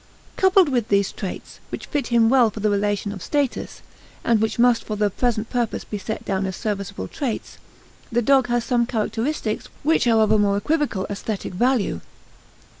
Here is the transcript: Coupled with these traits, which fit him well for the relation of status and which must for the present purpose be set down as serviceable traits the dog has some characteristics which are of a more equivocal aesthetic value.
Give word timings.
Coupled 0.35 0.67
with 0.69 0.87
these 0.87 1.11
traits, 1.11 1.59
which 1.69 1.85
fit 1.85 2.07
him 2.07 2.27
well 2.27 2.49
for 2.49 2.59
the 2.59 2.71
relation 2.71 3.11
of 3.11 3.21
status 3.21 3.83
and 4.23 4.41
which 4.41 4.57
must 4.57 4.83
for 4.83 4.95
the 4.95 5.11
present 5.11 5.47
purpose 5.51 5.83
be 5.83 5.99
set 5.99 6.25
down 6.25 6.47
as 6.47 6.55
serviceable 6.55 7.07
traits 7.07 7.59
the 8.11 8.23
dog 8.23 8.47
has 8.47 8.63
some 8.63 8.87
characteristics 8.87 9.67
which 9.83 10.07
are 10.07 10.21
of 10.21 10.31
a 10.31 10.39
more 10.39 10.57
equivocal 10.57 11.05
aesthetic 11.11 11.53
value. 11.53 12.01